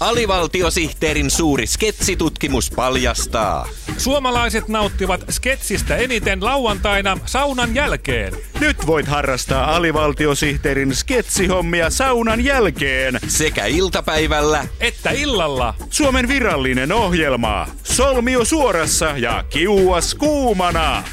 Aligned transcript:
Alivaltiosihteerin 0.00 1.30
suuri 1.30 1.66
sketsitutkimus 1.66 2.70
paljastaa. 2.70 3.68
Suomalaiset 3.98 4.68
nauttivat 4.68 5.24
sketsistä 5.30 5.96
eniten 5.96 6.44
lauantaina 6.44 7.18
saunan 7.26 7.74
jälkeen. 7.74 8.32
Nyt 8.60 8.86
voit 8.86 9.06
harrastaa 9.06 9.76
alivaltiosihteerin 9.76 10.94
sketsihommia 10.94 11.90
saunan 11.90 12.44
jälkeen. 12.44 13.18
Sekä 13.28 13.64
iltapäivällä 13.66 14.66
Että 14.80 15.10
illalla 15.10 15.74
Suomen 15.90 16.28
virallinen 16.28 16.92
ohjelma. 16.92 17.68
Solmio 17.82 18.44
suorassa 18.44 19.06
ja 19.16 19.44
kiuas 19.50 20.14
kuumana. 20.14 21.04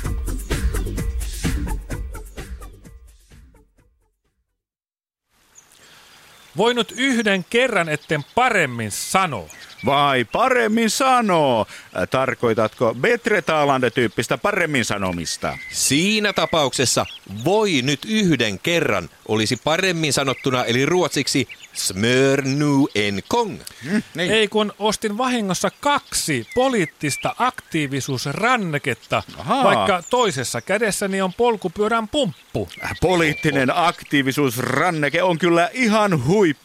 Voi 6.58 6.74
nyt 6.74 6.94
yhden 6.98 7.46
kerran 7.50 7.90
etten 7.90 8.26
paremmin 8.36 8.92
sano. 8.92 9.48
Vai 9.86 10.26
paremmin 10.26 10.90
sanoo. 10.90 11.66
Äh, 11.98 12.08
Tarkoitatko 12.10 12.96
Betre-Taalande-tyyppistä 13.02 14.38
paremmin 14.38 14.86
sanomista? 14.86 15.58
siinä 15.72 16.34
tapauksessa 16.34 17.06
voi 17.44 17.82
nyt 17.82 18.06
yhden 18.08 18.60
kerran 18.60 19.10
olisi 19.28 19.56
paremmin 19.64 20.14
sanottuna 20.14 20.66
eli 20.66 20.86
ruotsiksi 20.86 21.48
smör 21.74 22.42
nu 22.42 22.88
en 22.96 23.24
kong. 23.28 23.60
Niin. 24.16 24.32
Ei 24.32 24.48
kun 24.48 24.74
ostin 24.80 25.18
vahingossa 25.18 25.70
kaksi 25.80 26.48
poliittista 26.56 27.36
aktiivisuusranneketta, 27.40 29.24
Ahaa. 29.38 29.64
vaikka 29.64 30.04
toisessa 30.10 30.62
kädessäni 30.62 31.22
on 31.22 31.34
polkupyörän 31.34 32.08
pumppu. 32.08 32.70
Poliittinen 33.02 33.70
aktiivisuusranneke 33.76 35.24
on 35.24 35.40
kyllä 35.40 35.70
ihan 35.74 36.26
huippu. 36.26 36.63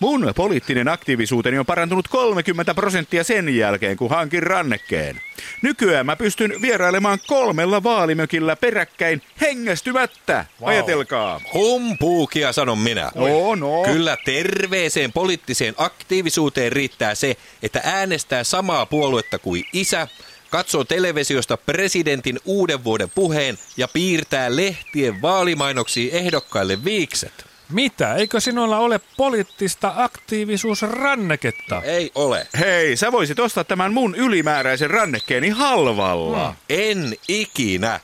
Mun 0.00 0.32
poliittinen 0.36 0.88
aktiivisuuteni 0.88 1.58
on 1.58 1.66
parantunut 1.66 2.08
30 2.08 2.74
prosenttia 2.74 3.24
sen 3.24 3.56
jälkeen, 3.56 3.96
kun 3.96 4.10
hankin 4.10 4.42
rannekkeen. 4.42 5.20
Nykyään 5.62 6.06
mä 6.06 6.16
pystyn 6.16 6.54
vierailemaan 6.62 7.18
kolmella 7.26 7.82
vaalimökillä 7.82 8.56
peräkkäin 8.56 9.22
hengästymättä. 9.40 10.44
Vau. 10.60 10.68
Ajatelkaa. 10.68 11.40
Humpuukia 11.54 12.52
sanon 12.52 12.78
minä. 12.78 13.10
No, 13.14 13.54
no. 13.54 13.82
Kyllä 13.82 14.16
terveeseen 14.24 15.12
poliittiseen 15.12 15.74
aktiivisuuteen 15.76 16.72
riittää 16.72 17.14
se, 17.14 17.36
että 17.62 17.80
äänestää 17.84 18.44
samaa 18.44 18.86
puoluetta 18.86 19.38
kuin 19.38 19.64
isä, 19.72 20.08
katsoo 20.50 20.84
televisiosta 20.84 21.56
presidentin 21.56 22.40
uuden 22.44 22.84
vuoden 22.84 23.10
puheen 23.10 23.58
ja 23.76 23.88
piirtää 23.88 24.56
lehtien 24.56 25.22
vaalimainoksiin 25.22 26.14
ehdokkaille 26.14 26.84
viikset. 26.84 27.51
Mitä? 27.72 28.14
Eikö 28.14 28.40
sinulla 28.40 28.78
ole 28.78 29.00
poliittista 29.16 29.92
aktiivisuusranneketta? 29.96 31.82
Ei 31.84 32.10
ole. 32.14 32.46
Hei, 32.58 32.96
sä 32.96 33.12
voisit 33.12 33.38
ostaa 33.38 33.64
tämän 33.64 33.92
mun 33.92 34.14
ylimääräisen 34.14 34.90
rannekkeeni 34.90 35.48
halvalla. 35.48 36.54
En 36.70 37.16
ikinä. 37.28 38.00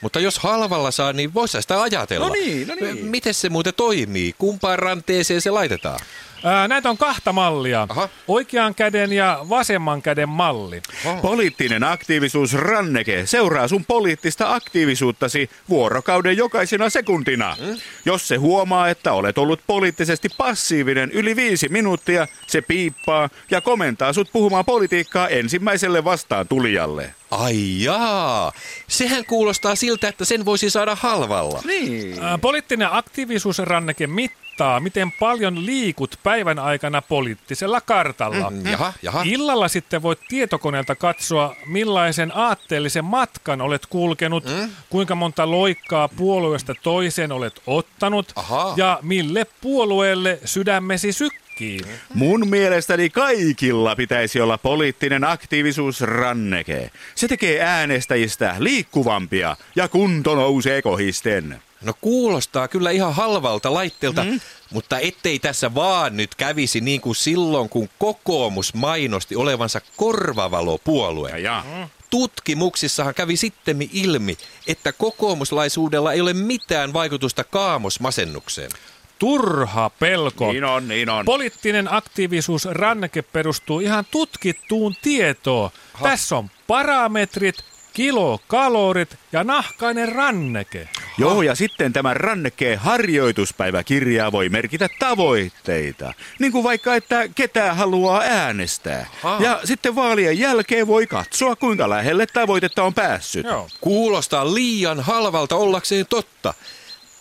Mutta 0.00 0.20
jos 0.20 0.38
halvalla 0.38 0.90
saa, 0.90 1.12
niin 1.12 1.34
voisi 1.34 1.62
sitä 1.62 1.82
ajatella. 1.82 2.26
No 2.26 2.32
niin, 2.32 2.68
no 2.68 2.74
niin. 2.74 3.06
Miten 3.06 3.34
se 3.34 3.48
muuten 3.48 3.74
toimii? 3.74 4.34
Kumpaan 4.38 4.78
ranteeseen 4.78 5.40
se 5.40 5.50
laitetaan? 5.50 6.00
Ää, 6.46 6.68
näitä 6.68 6.90
on 6.90 6.98
kahta 6.98 7.32
mallia. 7.32 7.86
Aha. 7.88 8.08
Oikean 8.28 8.74
käden 8.74 9.12
ja 9.12 9.38
vasemman 9.48 10.02
käden 10.02 10.28
malli. 10.28 10.82
Poliittinen 11.22 11.84
aktiivisuusranneke 11.84 13.26
seuraa 13.26 13.68
sun 13.68 13.84
poliittista 13.84 14.54
aktiivisuuttasi 14.54 15.50
vuorokauden 15.68 16.36
jokaisena 16.36 16.90
sekuntina. 16.90 17.56
Jos 18.04 18.28
se 18.28 18.36
huomaa, 18.36 18.88
että 18.88 19.12
olet 19.12 19.38
ollut 19.38 19.60
poliittisesti 19.66 20.28
passiivinen 20.36 21.10
yli 21.10 21.36
viisi 21.36 21.68
minuuttia, 21.68 22.26
se 22.46 22.62
piippaa 22.62 23.28
ja 23.50 23.60
komentaa 23.60 24.12
sut 24.12 24.28
puhumaan 24.32 24.64
politiikkaa 24.64 25.28
ensimmäiselle 25.28 26.04
vastaan 26.04 26.48
tulijalle. 26.48 27.14
Ai 27.30 27.82
jaa. 27.82 28.52
Sehän 28.88 29.24
kuulostaa 29.24 29.74
siltä, 29.74 30.08
että 30.08 30.24
sen 30.24 30.44
voisi 30.44 30.70
saada 30.70 30.94
halvalla. 31.00 31.62
Niin. 31.64 32.22
Ää, 32.22 32.38
poliittinen 32.38 32.88
aktiivisuusranneke 32.92 34.06
mittaa, 34.06 34.45
miten 34.80 35.12
paljon 35.12 35.66
liikut 35.66 36.18
päivän 36.22 36.58
aikana 36.58 37.02
poliittisella 37.02 37.80
kartalla. 37.80 38.50
Mm, 38.50 38.66
jaha, 38.66 38.92
jaha. 39.02 39.22
Illalla 39.24 39.68
sitten 39.68 40.02
voit 40.02 40.18
tietokoneelta 40.28 40.94
katsoa, 40.94 41.56
millaisen 41.66 42.32
aatteellisen 42.34 43.04
matkan 43.04 43.60
olet 43.60 43.86
kulkenut, 43.86 44.44
Mm. 44.44 44.70
kuinka 44.90 45.14
monta 45.14 45.50
loikkaa 45.50 46.08
puolueesta 46.08 46.74
toiseen 46.82 47.32
olet 47.32 47.62
ottanut 47.66 48.32
Ahaa. 48.36 48.74
ja 48.76 48.98
mille 49.02 49.46
puolueelle 49.60 50.38
sydämesi 50.44 51.12
sykkii. 51.12 51.80
Mun 52.14 52.48
mielestäni 52.48 53.10
kaikilla 53.10 53.96
pitäisi 53.96 54.40
olla 54.40 54.58
poliittinen 54.58 55.24
aktiivisuusranneke. 55.24 56.90
Se 57.14 57.28
tekee 57.28 57.60
äänestäjistä 57.60 58.56
liikkuvampia 58.58 59.56
ja 59.76 59.88
kunto 59.88 60.34
nousee 60.34 60.82
kohisten. 60.82 61.60
No 61.80 61.92
kuulostaa 62.00 62.68
kyllä 62.68 62.90
ihan 62.90 63.14
halvalta 63.14 63.74
laitteelta, 63.74 64.24
mm. 64.24 64.40
mutta 64.70 64.98
ettei 64.98 65.38
tässä 65.38 65.74
vaan 65.74 66.16
nyt 66.16 66.34
kävisi 66.34 66.80
niin 66.80 67.00
kuin 67.00 67.16
silloin, 67.16 67.68
kun 67.68 67.88
kokoomus 67.98 68.74
mainosti 68.74 69.36
olevansa 69.36 69.80
korvavalopuolue. 69.96 71.30
Ja, 71.30 71.38
ja. 71.38 71.88
Tutkimuksissahan 72.10 73.14
kävi 73.14 73.36
sitten 73.36 73.88
ilmi, 73.92 74.36
että 74.66 74.92
kokoomuslaisuudella 74.92 76.12
ei 76.12 76.20
ole 76.20 76.32
mitään 76.32 76.92
vaikutusta 76.92 77.44
kaamosmasennukseen. 77.44 78.70
Turha 79.18 79.90
pelko. 79.90 80.52
Niin 80.52 80.64
on, 80.64 80.88
niin 80.88 81.10
on. 81.10 81.24
Poliittinen 81.24 81.94
aktiivisuusranneke 81.94 83.22
perustuu 83.22 83.80
ihan 83.80 84.04
tutkittuun 84.10 84.94
tietoon. 85.02 85.70
Tässä 86.02 86.36
on 86.36 86.50
parametrit, 86.66 87.64
kilokalorit 87.96 89.18
ja 89.32 89.44
nahkainen 89.44 90.12
ranneke. 90.12 90.88
Joo, 91.18 91.42
ja 91.42 91.54
sitten 91.54 91.92
tämän 91.92 92.16
rannekkeen 92.16 92.78
harjoituspäiväkirjaa 92.78 94.32
voi 94.32 94.48
merkitä 94.48 94.88
tavoitteita. 94.98 96.12
Niin 96.38 96.52
kuin 96.52 96.64
vaikka, 96.64 96.94
että 96.94 97.28
ketä 97.34 97.74
haluaa 97.74 98.20
äänestää. 98.20 99.06
Aha. 99.22 99.44
Ja 99.44 99.60
sitten 99.64 99.94
vaalien 99.94 100.38
jälkeen 100.38 100.86
voi 100.86 101.06
katsoa, 101.06 101.56
kuinka 101.56 101.90
lähelle 101.90 102.26
tavoitetta 102.26 102.82
on 102.82 102.94
päässyt. 102.94 103.46
Joo. 103.46 103.68
Kuulostaa 103.80 104.54
liian 104.54 105.00
halvalta 105.00 105.56
ollakseen 105.56 106.06
totta. 106.06 106.54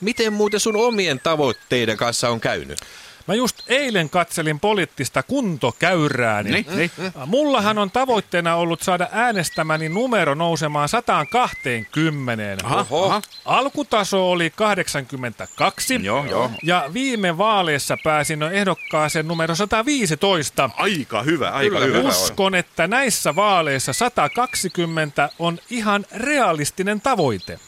Miten 0.01 0.33
muuten 0.33 0.59
sun 0.59 0.75
omien 0.75 1.19
tavoitteiden 1.19 1.97
kanssa 1.97 2.29
on 2.29 2.39
käynyt? 2.39 2.79
Mä 3.27 3.33
just 3.33 3.59
eilen 3.67 4.09
katselin 4.09 4.59
poliittista 4.59 5.23
kuntokäyrääni. 5.23 6.51
Niin, 6.51 6.65
niin. 6.75 6.91
Mullahan 7.25 7.77
on 7.77 7.91
tavoitteena 7.91 8.55
ollut 8.55 8.81
saada 8.81 9.07
äänestämäni 9.11 9.89
numero 9.89 10.33
nousemaan 10.35 10.89
120. 10.89 12.57
Oho. 12.65 13.05
aha. 13.05 13.21
Alkutaso 13.45 14.31
oli 14.31 14.49
82. 14.55 15.99
Joo, 16.03 16.25
joo. 16.25 16.51
Ja 16.63 16.89
viime 16.93 17.37
vaaleissa 17.37 17.97
pääsin 18.03 18.43
ehdokkaaseen 18.43 19.27
numero 19.27 19.55
115. 19.55 20.69
Aika 20.77 21.23
hyvä, 21.23 21.49
aika 21.49 21.69
Kyllä, 21.75 21.85
hyvä. 21.85 21.97
hyvä. 21.97 22.09
Uskon, 22.09 22.55
että 22.55 22.87
näissä 22.87 23.35
vaaleissa 23.35 23.93
120 23.93 25.29
on 25.39 25.59
ihan 25.69 26.05
realistinen 26.15 27.01
tavoite. 27.01 27.59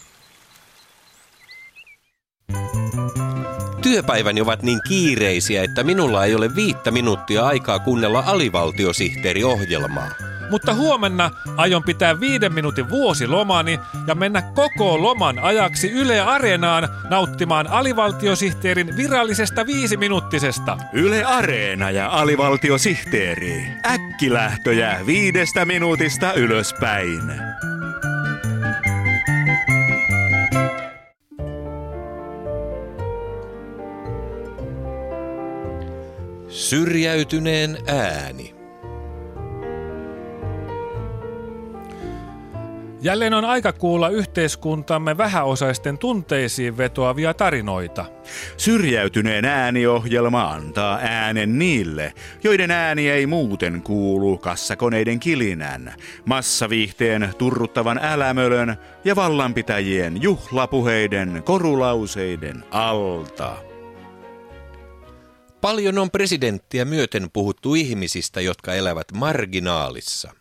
Työpäiväni 3.81 4.41
ovat 4.41 4.63
niin 4.63 4.79
kiireisiä, 4.87 5.63
että 5.63 5.83
minulla 5.83 6.25
ei 6.25 6.35
ole 6.35 6.55
viittä 6.55 6.91
minuuttia 6.91 7.45
aikaa 7.45 7.79
kuunnella 7.79 8.23
alivaltiosihteeriohjelmaa. 8.25 10.09
Mutta 10.49 10.73
huomenna 10.73 11.31
aion 11.57 11.83
pitää 11.83 12.19
viiden 12.19 12.53
minuutin 12.53 12.89
vuosilomani 12.89 13.79
ja 14.07 14.15
mennä 14.15 14.41
koko 14.41 15.01
loman 15.01 15.39
ajaksi 15.39 15.91
Yle 15.91 16.21
Areenaan 16.21 16.89
nauttimaan 17.09 17.67
alivaltiosihteerin 17.67 18.97
virallisesta 18.97 19.65
viisiminuuttisesta. 19.65 20.77
Yle 20.93 21.23
Areena 21.23 21.91
ja 21.91 22.07
alivaltiosihteeri. 22.07 23.67
Äkkilähtöjä 23.85 24.99
viidestä 25.05 25.65
minuutista 25.65 26.33
ylöspäin. 26.33 27.21
Syrjäytyneen 36.57 37.77
ääni. 37.87 38.55
Jälleen 43.01 43.33
on 43.33 43.45
aika 43.45 43.73
kuulla 43.73 44.09
yhteiskuntamme 44.09 45.17
vähäosaisten 45.17 45.97
tunteisiin 45.97 46.77
vetoavia 46.77 47.33
tarinoita. 47.33 48.05
Syrjäytyneen 48.57 49.45
ääniohjelma 49.45 50.51
antaa 50.51 50.99
äänen 51.01 51.59
niille, 51.59 52.13
joiden 52.43 52.71
ääni 52.71 53.09
ei 53.09 53.27
muuten 53.27 53.81
kuulu 53.81 54.37
kassakoneiden 54.37 55.19
kilinän, 55.19 55.93
massaviihteen 56.25 57.29
turruttavan 57.37 57.99
älämölön 58.03 58.77
ja 59.03 59.15
vallanpitäjien 59.15 60.21
juhlapuheiden 60.21 61.43
korulauseiden 61.45 62.63
alta. 62.71 63.66
Paljon 65.61 65.97
on 65.97 66.11
presidenttiä 66.11 66.85
myöten 66.85 67.29
puhuttu 67.33 67.75
ihmisistä, 67.75 68.41
jotka 68.41 68.73
elävät 68.73 69.11
marginaalissa. 69.13 70.33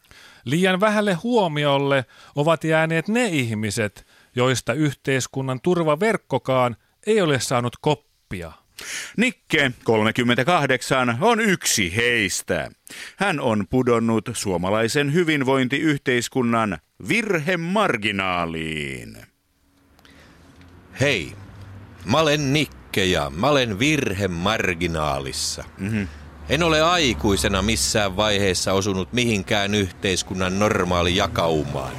Liian 0.45 0.81
vähälle 0.81 1.15
huomiolle 1.15 2.05
ovat 2.35 2.65
jääneet 2.65 3.09
ne 3.09 3.27
ihmiset, 3.27 4.07
joista 4.37 4.73
yhteiskunnan 4.73 5.61
turvaverkkokaan 5.61 6.77
ei 7.07 7.21
ole 7.21 7.41
saanut 7.41 7.77
koppia. 7.81 8.53
Nikke, 9.17 9.73
38, 9.85 11.19
on 11.21 11.41
yksi 11.41 11.97
heistä. 11.97 12.71
Hän 13.17 13.41
on 13.41 13.67
pudonnut 13.71 14.29
suomalaisen 14.33 15.13
hyvinvointiyhteiskunnan 15.13 16.79
virhemarginaaliin. 17.09 19.17
Hei, 21.01 21.33
mä 22.05 22.19
olen 22.19 22.53
Nikke 22.53 22.76
ja 23.05 23.31
mä 23.37 23.49
olen 23.49 23.79
virhemarginaalissa. 23.79 25.65
Mm-hmm. 25.79 26.09
En 26.49 26.63
ole 26.63 26.83
aikuisena 26.83 27.63
missään 27.63 28.17
vaiheessa 28.17 28.73
osunut 28.73 29.13
mihinkään 29.13 29.75
yhteiskunnan 29.75 30.59
normaali 30.59 31.17
jakaumaan. 31.17 31.93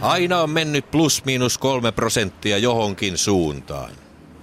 Aina 0.00 0.40
on 0.40 0.50
mennyt 0.50 0.90
plus 0.90 1.24
miinus 1.24 1.58
kolme 1.58 1.92
prosenttia 1.92 2.58
johonkin 2.58 3.18
suuntaan. 3.18 3.90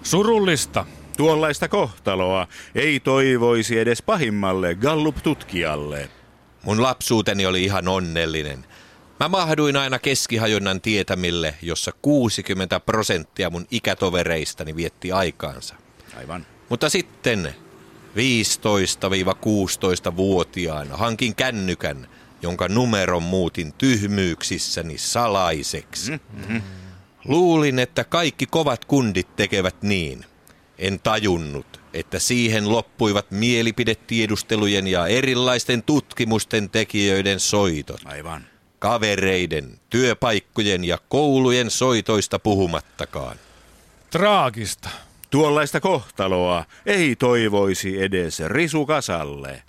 Surullista. 0.03 0.85
Tuollaista 1.17 1.67
kohtaloa 1.67 2.47
ei 2.75 2.99
toivoisi 2.99 3.79
edes 3.79 4.01
pahimmalle 4.01 4.75
Gallup-tutkijalle. 4.75 6.09
Mun 6.63 6.81
lapsuuteni 6.81 7.45
oli 7.45 7.63
ihan 7.63 7.87
onnellinen. 7.87 8.65
Mä 9.19 9.29
mahduin 9.29 9.77
aina 9.77 9.99
keskihajonnan 9.99 10.81
tietämille, 10.81 11.55
jossa 11.61 11.91
60 12.01 12.79
prosenttia 12.79 13.49
mun 13.49 13.65
ikätovereistani 13.71 14.75
vietti 14.75 15.11
aikaansa. 15.11 15.75
Aivan. 16.17 16.45
Mutta 16.69 16.89
sitten 16.89 17.55
15-16-vuotiaana 18.15 20.97
hankin 20.97 21.35
kännykän, 21.35 22.07
jonka 22.41 22.67
numeron 22.67 23.23
muutin 23.23 23.73
tyhmyyksissäni 23.73 24.97
salaiseksi. 24.97 26.11
Mm-hmm. 26.11 26.61
Luulin, 27.25 27.79
että 27.79 28.03
kaikki 28.03 28.45
kovat 28.45 28.85
kundit 28.85 29.35
tekevät 29.35 29.81
niin. 29.81 30.25
En 30.77 30.99
tajunnut, 30.99 31.81
että 31.93 32.19
siihen 32.19 32.69
loppuivat 32.69 33.31
mielipidetiedustelujen 33.31 34.87
ja 34.87 35.07
erilaisten 35.07 35.83
tutkimusten 35.83 36.69
tekijöiden 36.69 37.39
soitot. 37.39 38.01
Aivan. 38.05 38.45
Kavereiden, 38.79 39.79
työpaikkojen 39.89 40.83
ja 40.83 40.97
koulujen 41.09 41.71
soitoista 41.71 42.39
puhumattakaan. 42.39 43.37
Traagista. 44.09 44.89
Tuollaista 45.29 45.79
kohtaloa 45.79 46.65
ei 46.85 47.15
toivoisi 47.15 48.01
edes 48.01 48.39
risukasalle. 48.39 49.63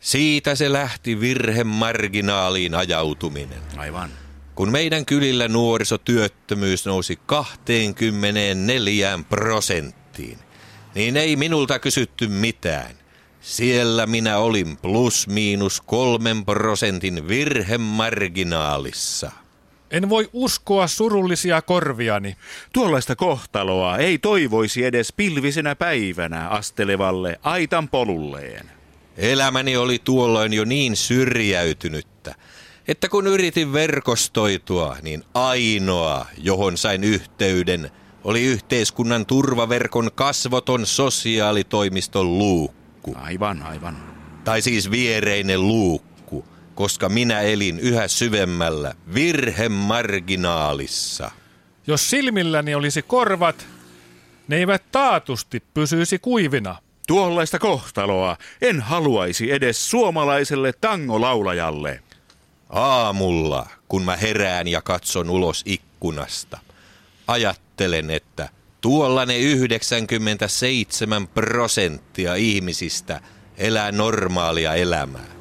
Siitä 0.00 0.54
se 0.54 0.72
lähti 0.72 1.20
virhemarginaaliin 1.20 2.74
ajautuminen. 2.74 3.62
Aivan. 3.76 4.10
Kun 4.54 4.72
meidän 4.72 5.06
kylillä 5.06 5.48
nuorisotyöttömyys 5.48 6.86
nousi 6.86 7.18
24 7.26 9.18
prosenttiin, 9.28 10.38
niin 10.94 11.16
ei 11.16 11.36
minulta 11.36 11.78
kysytty 11.78 12.28
mitään. 12.28 12.94
Siellä 13.40 14.06
minä 14.06 14.38
olin 14.38 14.76
plus 14.76 15.28
miinus 15.28 15.80
kolmen 15.80 16.44
prosentin 16.44 17.28
virhemarginaalissa. 17.28 19.43
En 19.94 20.08
voi 20.08 20.28
uskoa 20.32 20.86
surullisia 20.86 21.62
korviani. 21.62 22.36
Tuollaista 22.72 23.16
kohtaloa 23.16 23.98
ei 23.98 24.18
toivoisi 24.18 24.84
edes 24.84 25.12
pilvisenä 25.12 25.76
päivänä 25.76 26.48
astelevalle 26.48 27.38
aitan 27.42 27.88
polulleen. 27.88 28.70
Elämäni 29.16 29.76
oli 29.76 29.98
tuolloin 30.04 30.52
jo 30.52 30.64
niin 30.64 30.96
syrjäytynyttä, 30.96 32.34
että 32.88 33.08
kun 33.08 33.26
yritin 33.26 33.72
verkostoitua, 33.72 34.96
niin 35.02 35.24
ainoa, 35.34 36.26
johon 36.38 36.76
sain 36.76 37.04
yhteyden, 37.04 37.90
oli 38.24 38.42
yhteiskunnan 38.42 39.26
turvaverkon 39.26 40.10
kasvoton 40.14 40.86
sosiaalitoimiston 40.86 42.38
luukku. 42.38 43.14
Aivan, 43.18 43.62
aivan. 43.62 43.96
Tai 44.44 44.62
siis 44.62 44.90
viereinen 44.90 45.68
luukku, 45.68 46.13
koska 46.74 47.08
minä 47.08 47.40
elin 47.40 47.80
yhä 47.80 48.08
syvemmällä 48.08 48.94
virhemarginaalissa. 49.14 51.30
Jos 51.86 52.10
silmilläni 52.10 52.74
olisi 52.74 53.02
korvat, 53.02 53.66
ne 54.48 54.56
eivät 54.56 54.82
taatusti 54.92 55.62
pysyisi 55.74 56.18
kuivina. 56.18 56.76
Tuollaista 57.06 57.58
kohtaloa 57.58 58.36
en 58.62 58.80
haluaisi 58.80 59.52
edes 59.52 59.90
suomalaiselle 59.90 60.72
tangolaulajalle. 60.80 62.02
Aamulla, 62.70 63.66
kun 63.88 64.04
mä 64.04 64.16
herään 64.16 64.68
ja 64.68 64.82
katson 64.82 65.30
ulos 65.30 65.62
ikkunasta, 65.66 66.58
ajattelen, 67.26 68.10
että 68.10 68.48
tuolla 68.80 69.26
ne 69.26 69.38
97 69.38 71.28
prosenttia 71.28 72.34
ihmisistä 72.34 73.20
elää 73.56 73.92
normaalia 73.92 74.74
elämää. 74.74 75.34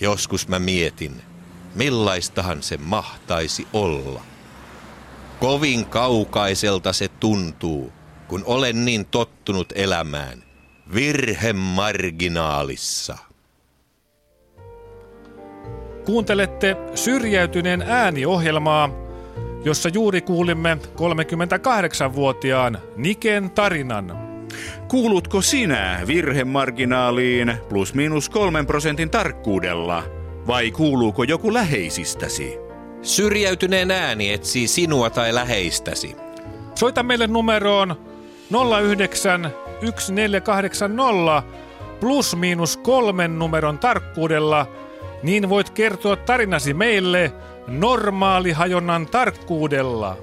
Joskus 0.00 0.48
mä 0.48 0.58
mietin, 0.58 1.22
millaistahan 1.74 2.62
se 2.62 2.76
mahtaisi 2.76 3.66
olla. 3.72 4.22
Kovin 5.40 5.86
kaukaiselta 5.86 6.92
se 6.92 7.08
tuntuu, 7.08 7.92
kun 8.28 8.42
olen 8.46 8.84
niin 8.84 9.06
tottunut 9.06 9.72
elämään 9.74 10.42
virhemarginaalissa. 10.94 13.18
Kuuntelette 16.04 16.76
syrjäytyneen 16.94 17.82
ääniohjelmaa, 17.82 18.90
jossa 19.64 19.88
juuri 19.88 20.20
kuulimme 20.20 20.78
38-vuotiaan 20.96 22.78
Niken 22.96 23.50
tarinan. 23.50 24.29
Kuulutko 24.88 25.42
sinä 25.42 26.00
virhemarginaaliin 26.06 27.54
plus 27.68 27.94
miinus 27.94 28.28
kolmen 28.28 28.66
prosentin 28.66 29.10
tarkkuudella? 29.10 30.02
Vai 30.46 30.70
kuuluuko 30.70 31.22
joku 31.22 31.54
läheisistäsi? 31.54 32.58
Syrjäytyneen 33.02 33.90
ääni 33.90 34.32
etsii 34.32 34.68
sinua 34.68 35.10
tai 35.10 35.34
läheistäsi. 35.34 36.16
Soita 36.74 37.02
meille 37.02 37.26
numeroon 37.26 37.96
09 38.96 39.50
1480 39.80 41.42
plus 42.00 42.36
miinus 42.36 42.76
kolmen 42.76 43.38
numeron 43.38 43.78
tarkkuudella, 43.78 44.66
niin 45.22 45.48
voit 45.48 45.70
kertoa 45.70 46.16
tarinasi 46.16 46.74
meille 46.74 47.32
normaalihajonnan 47.68 49.06
tarkkuudella. 49.06 50.16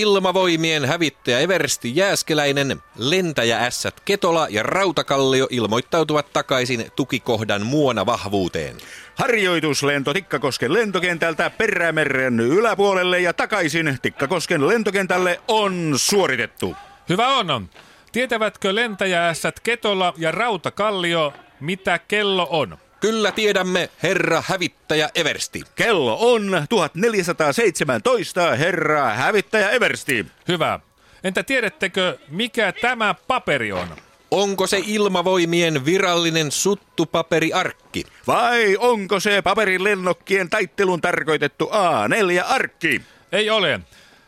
Ilmavoimien 0.00 0.84
hävittäjä 0.84 1.38
Eversti 1.38 1.96
Jääskeläinen, 1.96 2.82
lentäjä 2.96 3.58
Ässät 3.58 4.00
Ketola 4.04 4.46
ja 4.50 4.62
Rautakallio 4.62 5.46
ilmoittautuvat 5.50 6.32
takaisin 6.32 6.90
tukikohdan 6.96 7.66
muona 7.66 8.06
vahvuuteen. 8.06 8.76
Harjoituslento 9.14 10.12
Tikkakosken 10.12 10.72
lentokentältä 10.72 11.50
Perämeren 11.50 12.40
yläpuolelle 12.40 13.20
ja 13.20 13.32
takaisin 13.32 13.98
Tikkakosken 14.02 14.68
lentokentälle 14.68 15.40
on 15.48 15.92
suoritettu. 15.96 16.76
Hyvä 17.08 17.28
on. 17.28 17.70
Tietävätkö 18.12 18.74
lentäjäässät 18.74 19.60
Ketola 19.60 20.14
ja 20.16 20.30
Rautakallio, 20.30 21.32
mitä 21.60 21.98
kello 21.98 22.46
on? 22.50 22.78
Kyllä 23.04 23.32
tiedämme, 23.32 23.90
herra 24.02 24.42
hävittäjä 24.46 25.10
Eversti. 25.14 25.62
Kello 25.74 26.32
on 26.32 26.66
1417, 26.68 28.54
herra 28.54 29.08
hävittäjä 29.10 29.70
Eversti. 29.70 30.26
Hyvä. 30.48 30.80
Entä 31.24 31.42
tiedättekö, 31.42 32.18
mikä 32.28 32.72
tämä 32.72 33.14
paperi 33.28 33.72
on? 33.72 33.88
Onko 34.30 34.66
se 34.66 34.82
ilmavoimien 34.86 35.84
virallinen 35.84 36.50
suttupaperiarkki? 36.52 38.04
Vai 38.26 38.76
onko 38.76 39.20
se 39.20 39.42
paperin 39.42 39.84
lennokkien 39.84 40.50
taittelun 40.50 41.00
tarkoitettu 41.00 41.64
A4-arkki? 41.64 43.02
Ei 43.32 43.50
ole. 43.50 43.80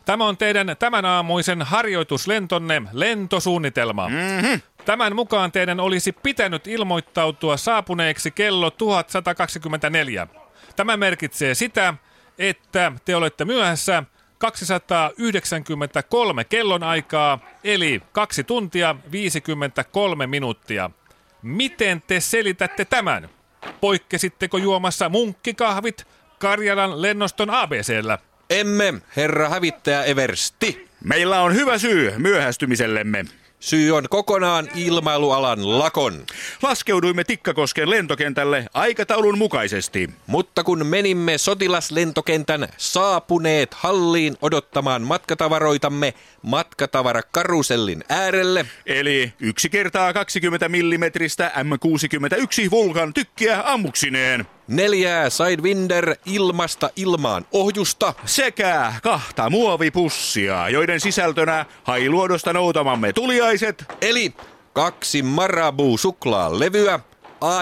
Tämä 0.04 0.26
on 0.26 0.36
teidän 0.36 0.76
tämän 0.78 1.04
aamuisen 1.04 1.62
harjoituslentonne 1.62 2.82
lentosuunnitelma. 2.92 4.08
Mm-hmm. 4.08 4.60
Tämän 4.86 5.16
mukaan 5.16 5.52
teidän 5.52 5.80
olisi 5.80 6.12
pitänyt 6.12 6.66
ilmoittautua 6.66 7.56
saapuneeksi 7.56 8.30
kello 8.30 8.70
1124. 8.70 10.26
Tämä 10.76 10.96
merkitsee 10.96 11.54
sitä, 11.54 11.94
että 12.38 12.92
te 13.04 13.16
olette 13.16 13.44
myöhässä 13.44 14.02
293 14.38 16.44
kellonaikaa, 16.44 17.38
eli 17.64 18.02
2 18.12 18.44
tuntia 18.44 18.96
53 19.12 20.26
minuuttia. 20.26 20.90
Miten 21.42 22.02
te 22.06 22.20
selitätte 22.20 22.84
tämän? 22.84 23.28
Poikkesitteko 23.80 24.58
juomassa 24.58 25.08
munkkikahvit 25.08 26.06
Karjalan 26.38 27.02
lennoston 27.02 27.50
ABCllä? 27.50 28.18
Emme, 28.50 28.94
herra 29.16 29.48
hävittäjä 29.48 30.04
Eversti. 30.04 30.88
Meillä 31.04 31.42
on 31.42 31.54
hyvä 31.54 31.78
syy 31.78 32.14
myöhästymisellemme. 32.18 33.24
Syy 33.66 33.92
on 33.96 34.04
kokonaan 34.10 34.68
ilmailualan 34.74 35.78
lakon. 35.78 36.26
Laskeuduimme 36.62 37.24
Tikkakosken 37.24 37.90
lentokentälle 37.90 38.66
aikataulun 38.74 39.38
mukaisesti. 39.38 40.10
Mutta 40.26 40.64
kun 40.64 40.86
menimme 40.86 41.38
sotilaslentokentän 41.38 42.68
saapuneet 42.76 43.74
halliin 43.74 44.36
odottamaan 44.42 45.02
matkatavaroitamme 45.02 46.14
matkatavarakarusellin 46.42 48.04
äärelle, 48.08 48.66
Eli 48.86 49.32
yksi 49.40 49.68
kertaa 49.68 50.12
20 50.12 50.68
millimetristä 50.68 51.52
M61 51.56 52.70
Vulkan 52.70 53.14
tykkiä 53.14 53.62
ammuksineen. 53.64 54.46
Neljää 54.68 55.30
Sidewinder 55.30 56.16
ilmasta 56.24 56.90
ilmaan 56.96 57.46
ohjusta, 57.52 58.14
Sekä 58.24 58.92
kahta 59.02 59.50
muovipussia, 59.50 60.68
joiden 60.68 61.00
sisältönä 61.00 61.66
hailuodosta 61.84 62.52
noutamamme 62.52 63.12
tuliaiset 63.12 63.84
eli 64.00 64.34
kaksi 64.72 65.22
Marabu 65.22 65.98
suklaalevyä, 65.98 67.00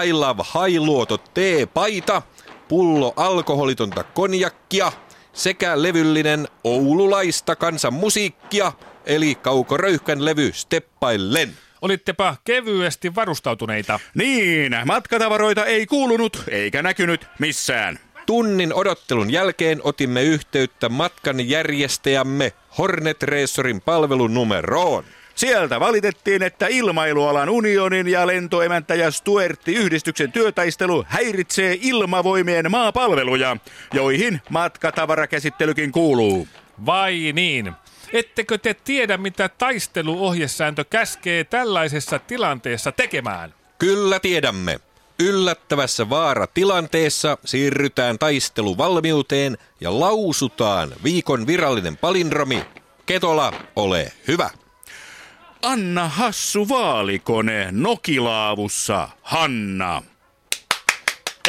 I 0.05 0.13
Love 0.13 0.43
Hailuoto 0.45 1.17
T-paita, 1.17 2.21
pullo 2.67 3.13
alkoholitonta 3.15 4.03
konjakkia 4.03 4.91
sekä 5.33 5.81
levyllinen 5.81 6.47
oululaista 6.63 7.55
kansanmusiikkia, 7.55 8.71
eli 9.05 9.35
Kauko 9.35 9.77
Röyhkän 9.77 10.25
levy 10.25 10.51
Steppaillen. 10.53 11.64
Olittepa 11.81 12.35
kevyesti 12.43 13.15
varustautuneita. 13.15 13.99
Niin, 14.13 14.75
matkatavaroita 14.85 15.65
ei 15.65 15.85
kuulunut 15.85 16.43
eikä 16.49 16.81
näkynyt 16.81 17.27
missään. 17.39 17.99
Tunnin 18.25 18.73
odottelun 18.73 19.31
jälkeen 19.31 19.81
otimme 19.83 20.23
yhteyttä 20.23 20.89
matkan 20.89 21.49
järjestäjämme 21.49 22.53
Hornet 22.77 23.23
Racerin 23.23 23.81
palvelunumeroon. 23.81 25.03
Sieltä 25.35 25.79
valitettiin, 25.79 26.43
että 26.43 26.67
ilmailualan 26.67 27.49
unionin 27.49 28.07
ja 28.07 28.27
lentoemäntäjä 28.27 29.11
Stuertti-yhdistyksen 29.11 30.31
työtaistelu 30.31 31.05
häiritsee 31.07 31.77
ilmavoimien 31.81 32.71
maapalveluja, 32.71 33.57
joihin 33.93 34.41
matkatavarakäsittelykin 34.49 35.91
kuuluu. 35.91 36.47
Vai 36.85 37.31
niin? 37.33 37.71
Ettekö 38.15 38.57
te 38.57 38.73
tiedä, 38.73 39.17
mitä 39.17 39.49
taisteluohjesääntö 39.49 40.85
käskee 40.89 41.43
tällaisessa 41.43 42.19
tilanteessa 42.19 42.91
tekemään? 42.91 43.53
Kyllä 43.79 44.19
tiedämme. 44.19 44.79
Yllättävässä 45.19 46.09
vaaratilanteessa 46.09 47.37
siirrytään 47.45 48.19
taisteluvalmiuteen 48.19 49.57
ja 49.81 49.99
lausutaan 49.99 50.91
viikon 51.03 51.47
virallinen 51.47 51.97
palindromi. 51.97 52.65
Ketola, 53.05 53.53
ole 53.75 54.11
hyvä. 54.27 54.49
Anna 55.61 56.09
hassu 56.09 56.69
vaalikone 56.69 57.67
Nokilaavussa, 57.71 59.09
Hanna. 59.21 60.01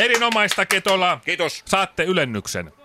Erinomaista 0.01 0.67
Ketola. 0.67 1.21
Kiitos. 1.25 1.63
Saatte 1.65 2.05
ylennyksen. 2.05 2.76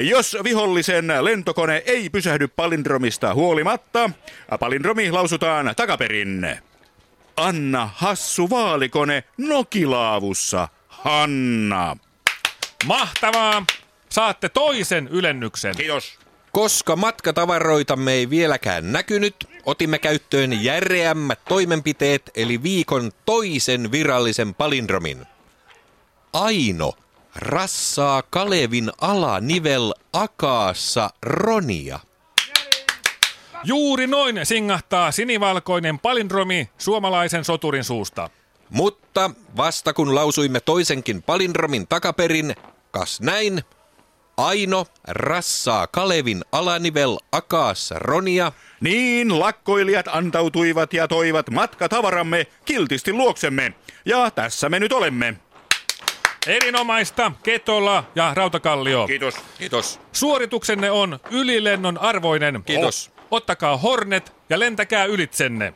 Jos 0.00 0.36
vihollisen 0.44 1.12
lentokone 1.20 1.82
ei 1.86 2.10
pysähdy 2.10 2.48
palindromista 2.48 3.34
huolimatta, 3.34 4.10
palindromi 4.60 5.10
lausutaan 5.10 5.74
takaperin. 5.76 6.56
Anna 7.36 7.90
hassu 7.94 8.50
vaalikone 8.50 9.24
Nokilaavussa, 9.38 10.68
Hanna. 10.88 11.96
Mahtavaa. 12.86 13.64
Saatte 14.08 14.48
toisen 14.48 15.08
ylennyksen. 15.08 15.76
Kiitos. 15.76 16.18
Koska 16.52 16.96
matkatavaroitamme 16.96 18.12
ei 18.12 18.30
vieläkään 18.30 18.92
näkynyt, 18.92 19.36
otimme 19.66 19.98
käyttöön 19.98 20.64
järeämmät 20.64 21.40
toimenpiteet 21.48 22.30
eli 22.34 22.62
viikon 22.62 23.12
toisen 23.24 23.92
virallisen 23.92 24.54
palindromin. 24.54 25.26
Aino 26.32 26.92
rassaa 27.36 28.22
Kalevin 28.22 28.90
alanivel 29.00 29.92
akaassa 30.12 31.10
Ronia. 31.22 31.98
Juuri 33.64 34.06
noin 34.06 34.40
singahtaa 34.46 35.10
sinivalkoinen 35.10 35.98
palindromi 35.98 36.70
suomalaisen 36.78 37.44
soturin 37.44 37.84
suusta. 37.84 38.30
Mutta 38.70 39.30
vasta 39.56 39.92
kun 39.92 40.14
lausuimme 40.14 40.60
toisenkin 40.60 41.22
palindromin 41.22 41.88
takaperin, 41.88 42.54
kas 42.90 43.20
näin, 43.20 43.62
Aino 44.36 44.86
rassaa 45.08 45.86
Kalevin 45.86 46.44
alanivel 46.52 47.18
akaassa 47.32 47.98
Ronia, 47.98 48.52
Niin 48.80 49.40
lakkoilijat 49.40 50.08
antautuivat 50.08 50.92
ja 50.92 51.08
toivat 51.08 51.50
matkatavaramme 51.50 52.46
kiltisti 52.64 53.12
luoksemme. 53.12 53.74
Ja 54.04 54.30
tässä 54.30 54.68
me 54.68 54.80
nyt 54.80 54.92
olemme. 54.92 55.36
Erinomaista 56.46 57.32
Ketola 57.42 58.04
ja 58.14 58.32
Rautakallio. 58.34 59.06
Kiitos. 59.06 59.34
Kiitos. 59.58 60.00
Suorituksenne 60.12 60.90
on 60.90 61.20
ylilennon 61.30 61.98
arvoinen. 61.98 62.62
Kiitos. 62.66 63.10
O- 63.16 63.22
ottakaa 63.36 63.76
Hornet 63.76 64.32
ja 64.50 64.58
lentäkää 64.58 65.04
ylitsenne. 65.04 65.74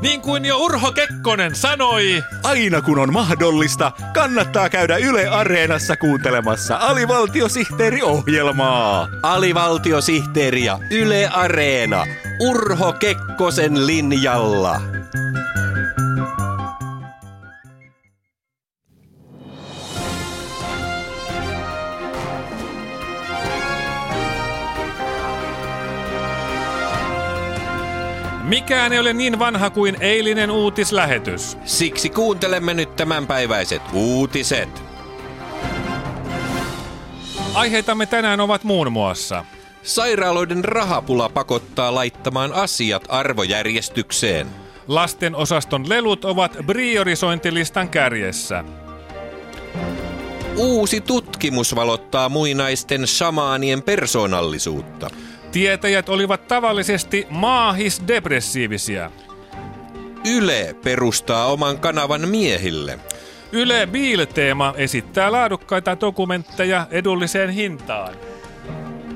Niin 0.00 0.20
kuin 0.20 0.44
jo 0.44 0.58
Urho 0.58 0.92
Kekkonen 0.92 1.54
sanoi, 1.54 2.22
Aina 2.42 2.82
kun 2.82 2.98
on 2.98 3.12
mahdollista, 3.12 3.92
kannattaa 4.14 4.68
käydä 4.68 4.96
Yle 4.96 5.28
Areenassa 5.28 5.96
kuuntelemassa 5.96 6.76
alivaltiosihteeriohjelmaa. 6.76 9.08
Alivaltiosihteeri 9.22 10.64
ja 10.64 10.78
Yle 10.90 11.28
Areena 11.28 12.06
Urho 12.40 12.92
Kekkosen 12.92 13.86
linjalla. 13.86 15.01
Mikään 28.52 28.92
ei 28.92 28.98
ole 28.98 29.12
niin 29.12 29.38
vanha 29.38 29.70
kuin 29.70 29.96
eilinen 30.00 30.50
uutislähetys. 30.50 31.58
Siksi 31.64 32.10
kuuntelemme 32.10 32.74
nyt 32.74 32.96
tämänpäiväiset 32.96 33.82
uutiset. 33.92 34.82
Aiheitamme 37.54 38.06
tänään 38.06 38.40
ovat 38.40 38.64
muun 38.64 38.92
muassa 38.92 39.44
Sairaaloiden 39.82 40.64
rahapula 40.64 41.28
pakottaa 41.28 41.94
laittamaan 41.94 42.52
asiat 42.52 43.04
arvojärjestykseen. 43.08 44.46
lasten 44.88 45.34
osaston 45.34 45.88
lelut 45.88 46.24
ovat 46.24 46.56
priorisointilistan 46.66 47.88
kärjessä. 47.88 48.64
Uusi 50.56 51.00
tutkimus 51.00 51.74
valottaa 51.74 52.28
muinaisten 52.28 53.06
shamaanien 53.06 53.82
persoonallisuutta. 53.82 55.10
Tietäjät 55.52 56.08
olivat 56.08 56.48
tavallisesti 56.48 57.26
maahisdepressiivisiä. 57.30 59.10
Yle 60.26 60.76
perustaa 60.84 61.46
oman 61.46 61.78
kanavan 61.78 62.28
miehille. 62.28 62.98
Yle 63.52 63.88
Biil-teema 63.92 64.74
esittää 64.76 65.32
laadukkaita 65.32 66.00
dokumentteja 66.00 66.86
edulliseen 66.90 67.50
hintaan. 67.50 68.14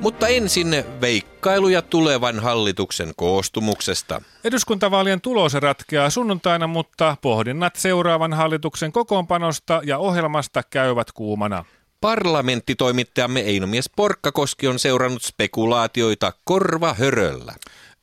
Mutta 0.01 0.29
ensin 0.29 0.85
veikkailuja 1.01 1.83
tulevan 1.83 2.41
hallituksen 2.41 3.13
koostumuksesta. 3.17 4.23
Eduskuntavaalien 4.45 5.21
tulos 5.21 5.55
ratkeaa 5.55 6.11
sunnuntaina, 6.11 6.67
mutta 6.67 7.17
pohdinnat 7.23 7.77
seuraavan 7.77 8.33
hallituksen 8.33 8.93
kokoonpanosta 8.93 9.81
ja 9.85 9.99
ohjelmasta 9.99 10.63
käyvät 10.71 11.13
kuumana. 11.13 11.65
Parlamenttitoimittajamme 12.01 13.41
Einomies 13.41 13.91
Porkkakoski 13.97 14.69
on 14.69 14.79
seurannut 14.79 15.23
spekulaatioita 15.23 16.33
korva 16.45 16.95
höröllä. 16.95 17.53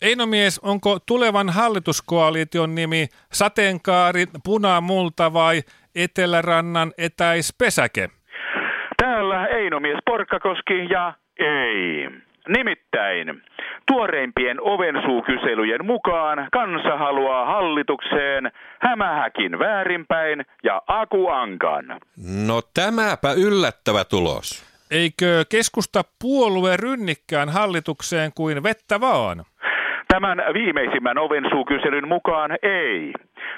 Einomies, 0.02 0.60
onko 0.60 1.00
tulevan 1.06 1.50
hallituskoalition 1.50 2.76
nimi 2.76 3.08
sateenkaari, 3.34 4.26
punamulta 4.44 5.34
vai 5.34 5.62
Etelärannan 5.96 6.92
etäispesäke? 6.98 8.10
Täällä 8.98 9.48
Einomies 9.48 9.98
Porkkakoski 10.06 10.74
ja 10.90 11.14
ei. 11.40 12.10
Nimittäin 12.48 13.42
tuoreimpien 13.88 14.62
ovensuukyselyjen 14.62 15.86
mukaan 15.86 16.48
kansa 16.52 16.98
haluaa 16.98 17.46
hallitukseen 17.46 18.52
hämähäkin 18.80 19.60
väärinpäin 19.60 20.46
ja 20.64 20.82
akuankan. 20.88 21.86
No 22.48 22.62
tämäpä 22.74 23.32
yllättävä 23.48 24.06
tulos. 24.06 24.74
Eikö 24.92 25.46
keskusta 25.50 26.02
puolue 26.22 26.78
rynnikkään 26.78 27.50
hallitukseen 27.50 28.32
kuin 28.36 28.64
vettä 28.64 29.02
vaan? 29.02 29.44
Tämän 30.08 30.38
viimeisimmän 30.54 31.18
ovensuukyselyn 31.18 32.08
mukaan 32.08 32.52
ei. 32.64 33.14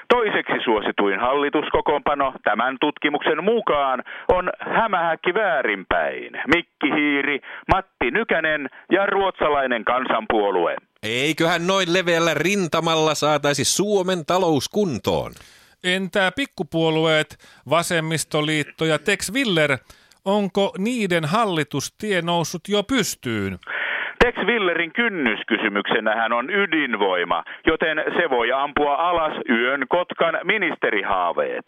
Toiseksi 0.08 0.64
suosituin 0.64 1.20
hallituskokoonpano 1.20 2.34
tämän 2.44 2.76
tutkimuksen 2.80 3.44
mukaan 3.44 4.02
on 4.28 4.50
hämähäkki 4.60 5.34
väärinpäin. 5.34 6.32
Mikki 6.54 6.90
Hiiri, 6.96 7.40
Matti 7.74 8.10
Nykänen 8.10 8.68
ja 8.90 9.06
ruotsalainen 9.06 9.84
kansanpuolue. 9.84 10.76
Eiköhän 11.02 11.66
noin 11.66 11.92
leveällä 11.92 12.34
rintamalla 12.34 13.14
saataisi 13.14 13.64
Suomen 13.64 14.26
talous 14.26 14.68
kuntoon? 14.68 15.32
Entä 15.84 16.32
pikkupuolueet, 16.36 17.38
Vasemmistoliitto 17.70 18.84
ja 18.84 18.98
Tex 18.98 19.32
Willer, 19.32 19.78
onko 20.24 20.72
niiden 20.78 21.24
hallitustie 21.24 22.22
noussut 22.22 22.62
jo 22.68 22.82
pystyyn? 22.82 23.58
Tex 24.26 24.46
Willerin 24.46 24.92
kynnyskysymyksenähän 24.92 26.32
on 26.32 26.50
ydinvoima, 26.50 27.44
joten 27.66 28.04
se 28.16 28.30
voi 28.30 28.52
ampua 28.52 28.94
alas 28.94 29.32
yön 29.50 29.84
Kotkan 29.88 30.38
ministerihaaveet. 30.44 31.64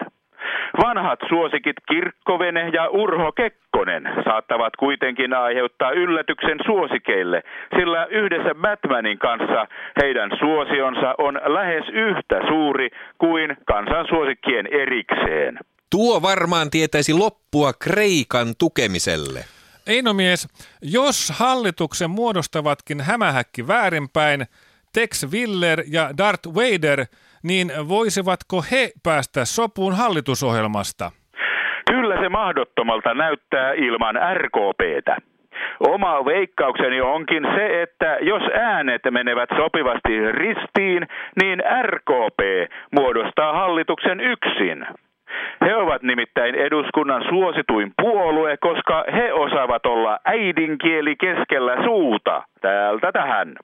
Vanhat 0.83 1.19
suosikit 1.29 1.75
Kirkkovene 1.91 2.69
ja 2.73 2.89
Urho 2.89 3.31
Kekkonen 3.31 4.03
saattavat 4.23 4.75
kuitenkin 4.75 5.33
aiheuttaa 5.33 5.91
yllätyksen 5.91 6.59
suosikeille, 6.65 7.43
sillä 7.77 8.05
yhdessä 8.05 8.55
Batmanin 8.55 9.19
kanssa 9.19 9.67
heidän 10.01 10.31
suosionsa 10.39 11.15
on 11.17 11.41
lähes 11.45 11.83
yhtä 11.93 12.41
suuri 12.47 12.89
kuin 13.17 13.57
kansansuosikkien 13.65 14.67
erikseen. 14.67 15.59
Tuo 15.91 16.21
varmaan 16.21 16.69
tietäisi 16.69 17.13
loppua 17.13 17.71
Kreikan 17.73 18.47
tukemiselle. 18.59 19.58
Einomies, 19.89 20.47
jos 20.81 21.39
hallituksen 21.39 22.09
muodostavatkin 22.09 23.01
hämähäkki 23.01 23.67
väärinpäin, 23.67 24.45
Tex 24.93 25.31
Willer 25.33 25.79
ja 25.91 26.09
Darth 26.17 26.47
Vader, 26.55 27.05
niin 27.43 27.71
voisivatko 27.87 28.63
he 28.71 28.91
päästä 29.03 29.45
sopuun 29.45 29.95
hallitusohjelmasta? 29.95 31.11
Kyllä 31.91 32.21
se 32.21 32.29
mahdottomalta 32.29 33.13
näyttää 33.13 33.73
ilman 33.73 34.15
RKPtä. 34.33 35.17
Oma 35.79 36.25
veikkaukseni 36.25 37.01
onkin 37.01 37.43
se, 37.55 37.81
että 37.81 38.17
jos 38.21 38.43
äänet 38.53 39.01
menevät 39.11 39.49
sopivasti 39.57 40.31
ristiin, 40.31 41.07
niin 41.41 41.59
RKP 41.81 42.39
muodostaa 42.95 43.53
hallituksen 43.53 44.19
yksin. 44.19 44.85
He 45.65 45.75
ovat 45.75 46.03
nimittäin 46.03 46.55
eduskunnan 46.55 47.23
suosituin 47.29 47.91
puolue, 48.01 48.57
koska 48.57 49.05
he 49.13 49.33
osaavat 49.33 49.85
olla 49.85 50.19
äidinkieli 50.25 51.15
keskellä 51.15 51.83
suuta. 51.83 52.43
Täältä 52.61 53.11
tähän. 53.11 53.55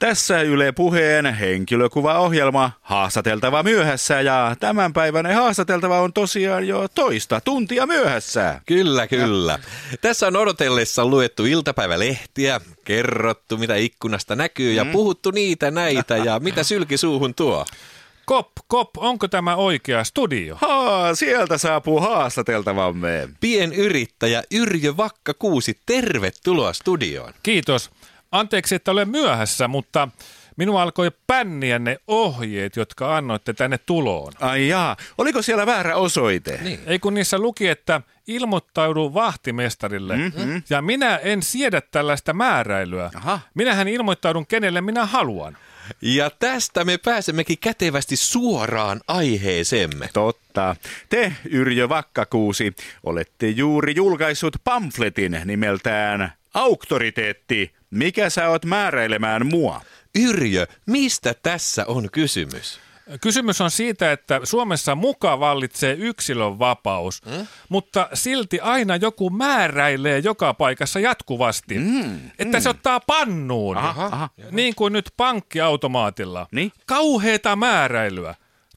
Tässä 0.00 0.42
Yle 0.42 0.72
Puheen 0.72 1.34
henkilökuvaohjelma 1.34 2.72
Haastateltava 2.80 3.62
myöhässä 3.62 4.20
ja 4.20 4.56
tämänpäiväinen 4.60 5.34
haastateltava 5.34 6.00
on 6.00 6.12
tosiaan 6.12 6.68
jo 6.68 6.88
toista 6.88 7.40
tuntia 7.40 7.86
myöhässä. 7.86 8.60
Kyllä, 8.66 9.06
kyllä. 9.06 9.58
Tässä 10.00 10.26
on 10.26 10.36
odotellessa 10.36 11.06
luettu 11.06 11.44
iltapäivälehtiä, 11.44 12.60
kerrottu 12.84 13.56
mitä 13.56 13.76
ikkunasta 13.76 14.36
näkyy 14.36 14.72
ja 14.72 14.84
puhuttu 14.84 15.30
niitä 15.30 15.70
näitä 15.70 16.16
ja 16.16 16.38
mitä 16.38 16.62
sylki 16.62 16.96
suuhun 16.96 17.34
tuo. 17.34 17.66
Kop, 18.24 18.48
kop, 18.68 18.90
onko 18.96 19.28
tämä 19.28 19.56
oikea 19.56 20.04
studio? 20.04 20.58
Haa, 20.60 21.14
sieltä 21.14 21.58
saapuu 21.58 22.00
haastateltavamme. 22.00 23.28
Pienyrittäjä 23.40 24.42
Yrjö 24.50 24.96
Vakka 24.96 25.34
Kuusi, 25.34 25.80
tervetuloa 25.86 26.72
studioon. 26.72 27.32
Kiitos. 27.42 27.90
Anteeksi, 28.32 28.74
että 28.74 28.90
olen 28.90 29.08
myöhässä, 29.08 29.68
mutta 29.68 30.08
minua 30.56 30.82
alkoi 30.82 31.10
pänniä 31.26 31.78
ne 31.78 31.96
ohjeet, 32.06 32.76
jotka 32.76 33.16
annoitte 33.16 33.52
tänne 33.52 33.78
tuloon. 33.78 34.32
Ai 34.40 34.68
jaa, 34.68 34.96
oliko 35.18 35.42
siellä 35.42 35.66
väärä 35.66 35.96
osoite? 35.96 36.58
Niin. 36.62 36.80
Ei 36.86 36.98
kun 36.98 37.14
niissä 37.14 37.38
luki, 37.38 37.68
että 37.68 38.00
ilmoittaudu 38.26 39.14
vahtimestarille. 39.14 40.16
Mm-hmm. 40.16 40.62
Ja 40.70 40.82
minä 40.82 41.16
en 41.16 41.42
siedä 41.42 41.80
tällaista 41.80 42.32
määräilyä. 42.32 43.10
Aha. 43.14 43.40
Minähän 43.54 43.88
ilmoittaudun 43.88 44.46
kenelle 44.46 44.80
minä 44.80 45.06
haluan. 45.06 45.56
Ja 46.02 46.30
tästä 46.30 46.84
me 46.84 46.98
pääsemmekin 46.98 47.58
kätevästi 47.58 48.16
suoraan 48.16 49.00
aiheeseemme. 49.08 50.08
Totta. 50.12 50.76
Te, 51.08 51.32
Yrjö 51.50 51.88
Vakkakuusi, 51.88 52.74
olette 53.02 53.48
juuri 53.48 53.94
julkaissut 53.96 54.56
pamfletin 54.64 55.40
nimeltään 55.44 56.32
Auktoriteetti. 56.54 57.72
Mikä 57.90 58.30
sä 58.30 58.48
oot 58.48 58.64
määräilemään 58.64 59.46
mua? 59.46 59.80
Yrjö, 60.18 60.66
mistä 60.86 61.34
tässä 61.42 61.84
on 61.88 62.08
kysymys? 62.12 62.80
Kysymys 63.20 63.60
on 63.60 63.70
siitä, 63.70 64.12
että 64.12 64.40
Suomessa 64.44 64.94
muka 64.94 65.40
vallitsee 65.40 65.96
yksilön 65.98 66.58
vapaus, 66.58 67.22
mm? 67.26 67.46
mutta 67.68 68.08
silti 68.14 68.60
aina 68.60 68.96
joku 68.96 69.30
määräilee 69.30 70.18
joka 70.18 70.54
paikassa 70.54 71.00
jatkuvasti, 71.00 71.78
mm, 71.78 72.30
että 72.38 72.58
mm. 72.58 72.62
se 72.62 72.68
ottaa 72.68 73.00
pannuun, 73.00 73.76
Aha, 73.76 74.06
aha. 74.06 74.30
niin 74.50 74.74
kuin 74.74 74.92
nyt 74.92 75.10
pankkiautomaatilla. 75.16 76.46
Niin? 76.52 76.72
Kauheeta 76.86 77.56
määräilyä. 77.56 78.34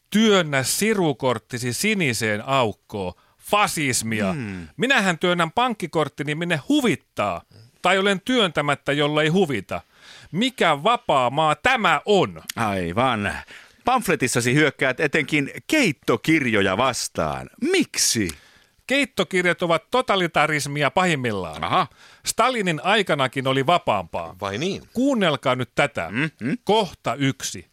Työnnä 0.09 0.63
sirukorttisi 0.63 1.73
siniseen 1.73 2.47
aukkoon. 2.47 3.13
Fasismia. 3.39 4.33
Mm. 4.33 4.67
Minähän 4.77 5.19
työnnän 5.19 5.51
pankkikorttini 5.51 6.35
minne 6.35 6.59
huvittaa. 6.69 7.41
Tai 7.83 7.97
olen 7.97 8.21
työntämättä, 8.25 8.91
jolla 8.93 9.21
ei 9.21 9.29
huvita. 9.29 9.81
Mikä 10.31 10.83
vapaa 10.83 11.29
maa 11.29 11.55
tämä 11.55 12.01
on? 12.05 12.41
Aivan. 12.55 13.33
Pamfletissasi 13.85 14.53
hyökkäät 14.53 14.99
etenkin 14.99 15.51
keittokirjoja 15.67 16.77
vastaan. 16.77 17.49
Miksi? 17.61 18.29
Keittokirjat 18.87 19.61
ovat 19.61 19.83
totalitarismia 19.91 20.91
pahimmillaan. 20.91 21.63
Aha. 21.63 21.87
Stalinin 22.25 22.81
aikanakin 22.83 23.47
oli 23.47 23.65
vapaampaa. 23.65 24.35
Vai 24.41 24.57
niin? 24.57 24.83
Kuunnelkaa 24.93 25.55
nyt 25.55 25.69
tätä. 25.75 26.07
Mm-hmm. 26.11 26.57
Kohta 26.63 27.15
yksi. 27.15 27.67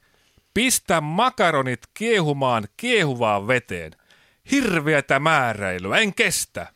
Pistä 0.55 1.01
makaronit 1.01 1.81
kiehumaan 1.95 2.69
kiehuvaan 2.77 3.49
veteen. 3.49 3.93
Hirveätä 4.51 5.19
määräilyä, 5.19 5.99
en 5.99 6.15
kestä. 6.15 6.67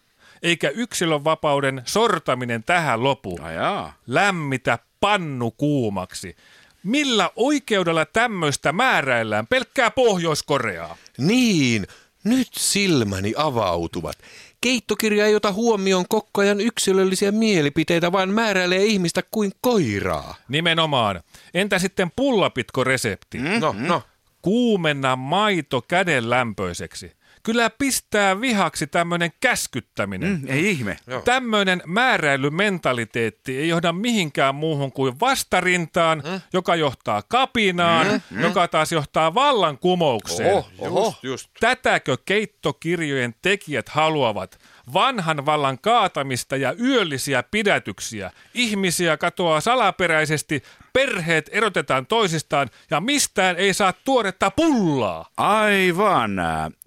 Eikä 0.45 0.69
yksilönvapauden 0.69 1.83
sortaminen 1.85 2.65
tähän 2.65 3.05
lopu. 3.05 3.39
Ajaa. 3.43 3.93
Lämmitä 4.07 4.79
pannu 5.01 5.51
kuumaksi. 5.51 6.37
Millä 6.83 7.31
oikeudella 7.37 8.07
tämmöistä 8.07 8.73
määräillään 8.73 9.47
pelkkää 9.47 9.91
Pohjois-Koreaa? 9.91 10.97
Niin, 11.19 11.87
nyt 12.25 12.49
silmäni 12.57 13.35
avautuvat. 13.37 14.19
Keittokirja 14.61 15.27
ei 15.27 15.35
ota 15.35 15.53
huomioon 15.53 16.05
koko 16.09 16.41
ajan 16.41 16.61
yksilöllisiä 16.61 17.33
mielipiteitä, 17.33 18.13
vaan 18.13 18.31
määräilee 18.31 18.85
ihmistä 18.85 19.23
kuin 19.31 19.53
koiraa. 19.61 20.35
Nimenomaan. 20.49 21.23
Entä 21.55 21.79
sitten 21.79 22.11
pullapitko 22.17 22.85
resepti? 22.85 23.39
No, 23.39 23.75
no. 23.79 24.03
Kuumenna 24.43 25.17
maito 25.17 25.83
käden 25.83 26.31
lämpöiseksi. 26.31 27.13
Kyllä 27.45 27.71
pistää 27.71 28.41
vihaksi 28.41 28.87
tämmöinen 28.87 29.31
käskyttäminen. 29.41 30.29
Mm, 30.41 30.49
ei 30.49 30.71
ihme. 30.71 30.97
Joo. 31.07 31.23
Tämmöinen 31.23 31.83
määräilymentaliteetti 31.87 33.59
ei 33.59 33.69
johda 33.69 33.93
mihinkään 33.93 34.55
muuhun 34.55 34.93
kuin 34.93 35.21
vastarintaan, 35.21 36.23
Mm. 36.33 36.41
joka 36.53 36.77
johtaa 36.77 37.23
kapinaan, 37.29 38.23
joka 38.41 38.69
taas 38.69 38.93
johtaa 38.93 39.35
vallankumoukseen. 39.35 40.55
Oho, 40.55 40.69
oho. 40.79 41.07
Just, 41.07 41.25
just. 41.25 41.51
Tätäkö 41.61 42.17
keittokirjojen 42.25 43.35
tekijät 43.43 43.89
haluavat? 43.89 44.59
Vanhan 44.93 45.47
vallan 45.47 45.79
kaatamista 45.79 46.57
ja 46.57 46.75
yöllisiä 46.81 47.43
pidätyksiä. 47.43 48.31
Ihmisiä 48.55 49.17
katoaa 49.17 49.61
salaperäisesti, 49.61 50.63
perheet 50.95 51.51
erotetaan 51.53 52.07
toisistaan 52.07 52.71
ja 52.91 53.01
mistään 53.01 53.57
ei 53.57 53.75
saa 53.75 53.93
tuoretta 53.93 54.51
pullaa. 54.51 55.29
Aivan. 55.37 56.31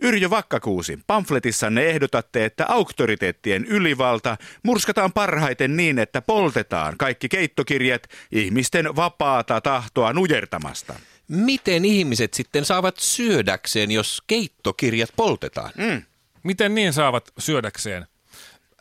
Yrjö 0.02 0.30
Vakkakuusi, 0.30 1.00
pamfletissanne 1.08 1.86
ehdotatte, 1.86 2.46
että 2.46 2.66
auktoriteettien 2.68 3.66
ylivalta 3.66 4.38
murskataan 4.64 5.14
parhaiten 5.14 5.78
niin, 5.78 6.00
että 6.00 6.22
poltetaan 6.22 6.98
kaikki 6.98 7.30
keittokirjat 7.30 8.04
ihmisten 8.32 8.96
vapaata 8.96 9.62
tahtoa 9.62 10.14
nujertamasta. 10.14 10.94
Miten 11.28 11.86
ihmiset 11.86 12.34
sitten 12.34 12.66
saavat 12.66 12.96
syödäkseen, 12.98 13.92
jos 13.92 14.24
keittokirjat 14.28 15.10
poltetaan? 15.16 15.72
Mm. 15.78 16.02
Miten 16.44 16.76
niin 16.76 16.94
saavat 16.94 17.32
syödäkseen? 17.38 18.08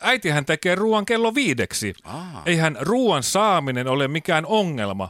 Äitihän 0.01 0.45
tekee 0.45 0.75
ruoan 0.75 1.05
kello 1.05 1.35
viideksi. 1.35 1.93
Aa. 2.03 2.43
Eihän 2.45 2.77
ruoan 2.79 3.23
saaminen 3.23 3.87
ole 3.87 4.07
mikään 4.07 4.45
ongelma. 4.45 5.09